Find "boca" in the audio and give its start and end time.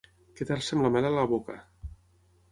1.33-1.59